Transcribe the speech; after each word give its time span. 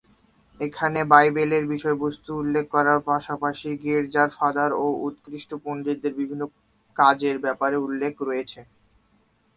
এখানে 0.59 0.99
বাইবেলের 1.11 1.63
বিষয়বস্তু 1.73 2.29
উল্লেখ 2.41 2.65
করার 2.75 2.99
পাশাপাশি 3.09 3.69
গীর্জার 3.83 4.29
ফাদার 4.37 4.71
ও 4.75 4.85
উৎকৃষ্ট 5.07 5.51
পন্ডিতদের 5.63 6.13
বিভিন্ন 6.19 6.43
কাজের 6.97 7.35
ব্যাপারে 7.45 7.77
উল্লেখ 7.77 8.13
রয়েছে। 8.21 8.59